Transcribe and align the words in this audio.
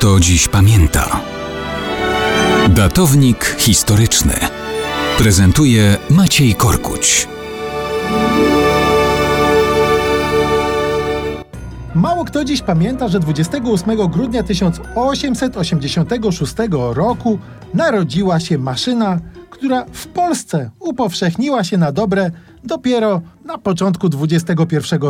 kto 0.00 0.20
dziś 0.20 0.48
pamięta. 0.48 1.20
Datownik 2.68 3.56
historyczny 3.58 4.34
prezentuje 5.18 5.96
Maciej 6.10 6.54
Korkuć. 6.54 7.28
Mało 11.94 12.24
kto 12.24 12.44
dziś 12.44 12.62
pamięta, 12.62 13.08
że 13.08 13.20
28 13.20 14.08
grudnia 14.08 14.42
1886 14.42 16.54
roku 16.92 17.38
narodziła 17.74 18.40
się 18.40 18.58
maszyna, 18.58 19.18
która 19.50 19.84
w 19.92 20.06
Polsce 20.06 20.70
upowszechniła 20.78 21.64
się 21.64 21.78
na 21.78 21.92
dobre 21.92 22.30
dopiero 22.64 23.20
na 23.50 23.58
początku 23.58 24.08
XXI 24.22 24.54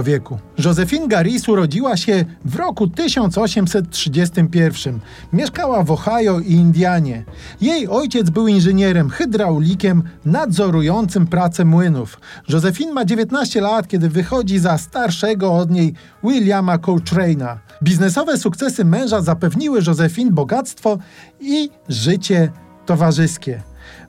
wieku. 0.05 0.39
Josephine 0.65 1.09
Garis 1.09 1.49
urodziła 1.49 1.97
się 1.97 2.25
w 2.45 2.57
roku 2.57 2.89
1831. 2.89 5.01
Mieszkała 5.33 5.83
w 5.83 5.91
Ohio 5.91 6.41
i 6.41 6.53
Indianie. 6.53 7.25
Jej 7.61 7.89
ojciec 7.89 8.31
był 8.31 8.49
inżynierem, 8.49 9.11
hydraulikiem 9.11 10.03
nadzorującym 10.25 11.27
pracę 11.27 11.65
młynów. 11.65 12.21
Josephine 12.49 12.93
ma 12.93 13.05
19 13.05 13.61
lat, 13.61 13.89
kiedy 13.89 14.09
wychodzi 14.09 14.59
za 14.59 14.79
starszego 14.79 15.55
od 15.55 15.71
niej 15.71 15.95
Williama 16.25 16.79
Coltrane'a. 16.79 17.57
Biznesowe 17.83 18.39
sukcesy 18.39 18.85
męża 18.85 19.23
zapewniły 19.23 19.81
Josephine 19.87 20.31
bogactwo 20.31 20.99
i 21.41 21.71
życie 21.89 22.53
towarzyskie. 22.87 23.63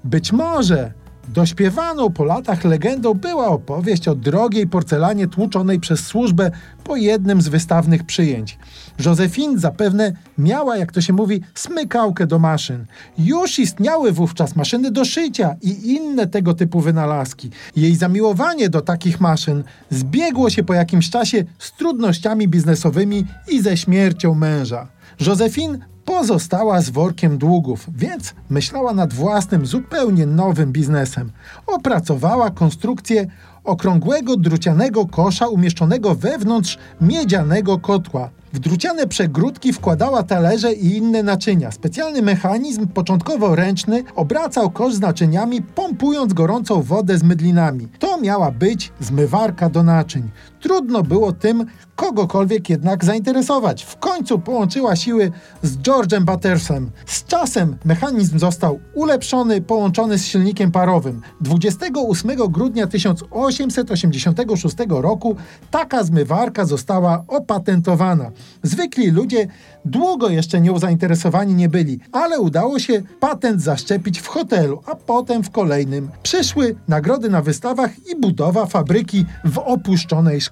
Być 0.04 0.32
może 0.32 1.01
Dośpiewaną 1.34 2.10
po 2.10 2.24
latach 2.24 2.64
legendą 2.64 3.14
była 3.14 3.48
opowieść 3.48 4.08
o 4.08 4.16
drogiej 4.16 4.68
porcelanie 4.68 5.28
tłuczonej 5.28 5.80
przez 5.80 6.00
służbę 6.00 6.52
po 6.84 6.96
jednym 6.96 7.42
z 7.42 7.48
wystawnych 7.48 8.04
przyjęć. 8.04 8.58
Józefine 9.06 9.60
zapewne 9.60 10.14
miała, 10.38 10.78
jak 10.78 10.92
to 10.92 11.02
się 11.02 11.14
mówi, 11.14 11.42
smykałkę 11.56 12.28
do 12.28 12.40
maszyn. 12.40 12.86
Już 13.18 13.60
istniały 13.60 14.12
wówczas 14.12 14.56
maszyny 14.56 14.92
do 14.92 15.06
szycia 15.06 15.56
i 15.62 15.94
inne 15.94 16.28
tego 16.28 16.54
typu 16.54 16.80
wynalazki. 16.80 17.50
Jej 17.76 17.96
zamiłowanie 17.96 18.70
do 18.70 18.82
takich 18.82 19.22
maszyn 19.22 19.64
zbiegło 19.90 20.50
się 20.50 20.64
po 20.64 20.74
jakimś 20.74 21.10
czasie 21.10 21.44
z 21.60 21.72
trudnościami 21.72 22.48
biznesowymi 22.48 23.26
i 23.48 23.62
ze 23.62 23.78
śmiercią 23.78 24.36
męża. 24.36 24.88
Józefine 25.20 25.91
pozostała 26.12 26.82
z 26.82 26.90
workiem 26.90 27.38
długów, 27.38 27.88
więc 27.96 28.34
myślała 28.50 28.94
nad 28.94 29.14
własnym, 29.14 29.66
zupełnie 29.66 30.26
nowym 30.26 30.72
biznesem. 30.72 31.32
Opracowała 31.68 32.50
konstrukcję 32.50 33.28
okrągłego 33.64 34.38
drucianego 34.38 35.06
kosza 35.06 35.48
umieszczonego 35.48 36.16
wewnątrz 36.16 36.78
miedzianego 37.02 37.80
kotła. 37.80 38.30
W 38.54 38.60
druciane 38.60 39.08
przegródki 39.08 39.74
wkładała 39.74 40.24
talerze 40.24 40.74
i 40.74 40.98
inne 40.98 41.24
naczynia. 41.24 41.72
Specjalny 41.72 42.22
mechanizm, 42.22 42.88
początkowo 42.88 43.56
ręczny, 43.56 44.04
obracał 44.16 44.70
kosz 44.70 44.94
z 44.94 45.00
naczyniami, 45.00 45.62
pompując 45.62 46.34
gorącą 46.34 46.82
wodę 46.82 47.18
z 47.18 47.24
mydlinami. 47.24 47.88
To 48.00 48.22
miała 48.22 48.52
być 48.52 48.92
zmywarka 49.00 49.70
do 49.70 49.84
naczyń. 49.84 50.30
Trudno 50.62 51.04
było 51.04 51.32
tym 51.32 51.66
kogokolwiek 51.96 52.70
jednak 52.70 53.06
zainteresować. 53.06 53.84
W 53.84 53.98
końcu 53.98 54.40
połączyła 54.40 54.96
siły 54.96 55.32
z 55.64 55.78
George'em 55.78 56.24
Battersem. 56.24 56.92
Z 57.06 57.26
czasem 57.26 57.78
mechanizm 57.86 58.40
został 58.40 58.80
ulepszony, 58.94 59.62
połączony 59.62 60.18
z 60.18 60.26
silnikiem 60.26 60.72
parowym. 60.72 61.22
28 61.42 62.32
grudnia 62.50 62.88
1886 62.88 64.76
roku 64.90 65.36
taka 65.72 66.04
zmywarka 66.04 66.66
została 66.66 67.24
opatentowana. 67.28 68.32
Zwykli 68.64 69.12
ludzie 69.12 69.48
długo 69.86 70.30
jeszcze 70.30 70.62
nią 70.62 70.80
zainteresowani 70.80 71.56
nie 71.56 71.70
byli, 71.70 72.00
ale 72.12 72.40
udało 72.40 72.80
się 72.80 73.02
patent 73.20 73.62
zaszczepić 73.62 74.20
w 74.20 74.28
hotelu, 74.28 74.82
a 74.86 74.96
potem 74.96 75.44
w 75.44 75.50
kolejnym. 75.50 76.10
Przyszły 76.24 76.76
nagrody 76.88 77.30
na 77.30 77.42
wystawach 77.42 77.92
i 78.12 78.20
budowa 78.20 78.66
fabryki 78.66 79.26
w 79.46 79.58
opuszczonej 79.58 80.42
szkole. 80.42 80.51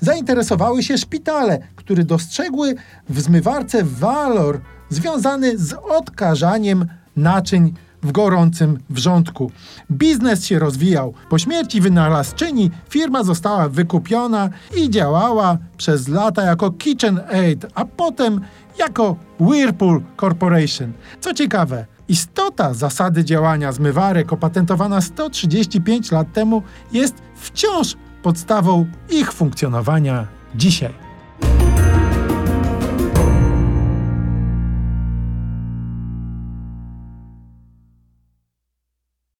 Zainteresowały 0.00 0.82
się 0.82 0.98
szpitale, 0.98 1.58
które 1.76 2.04
dostrzegły 2.04 2.74
w 3.08 3.20
zmywarce 3.20 3.84
walor 3.84 4.60
związany 4.90 5.58
z 5.58 5.72
odkażaniem 5.72 6.86
naczyń 7.16 7.74
w 8.02 8.12
gorącym 8.12 8.78
wrzątku. 8.90 9.50
Biznes 9.90 10.44
się 10.44 10.58
rozwijał. 10.58 11.14
Po 11.30 11.38
śmierci 11.38 11.80
wynalazczyni 11.80 12.70
firma 12.88 13.24
została 13.24 13.68
wykupiona 13.68 14.50
i 14.76 14.90
działała 14.90 15.58
przez 15.76 16.08
lata 16.08 16.42
jako 16.42 16.70
Kitchen 16.70 17.20
Aid, 17.32 17.66
a 17.74 17.84
potem 17.84 18.40
jako 18.78 19.16
Whirlpool 19.40 20.02
Corporation. 20.20 20.92
Co 21.20 21.34
ciekawe, 21.34 21.86
istota 22.08 22.74
zasady 22.74 23.24
działania 23.24 23.72
zmywarek 23.72 24.32
opatentowana 24.32 25.00
135 25.00 26.12
lat 26.12 26.32
temu 26.32 26.62
jest 26.92 27.14
wciąż 27.36 27.96
podstawą 28.22 28.86
ich 29.10 29.32
funkcjonowania 29.32 30.26
dzisiaj. 30.54 31.07